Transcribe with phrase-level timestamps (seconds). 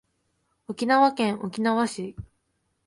[0.67, 2.15] 沖縄県沖縄市